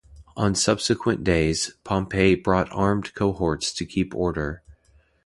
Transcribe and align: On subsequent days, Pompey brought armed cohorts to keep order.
On 0.35 0.55
subsequent 0.55 1.23
days, 1.23 1.75
Pompey 1.83 2.33
brought 2.33 2.71
armed 2.71 3.13
cohorts 3.13 3.71
to 3.73 3.85
keep 3.85 4.15
order. 4.15 4.63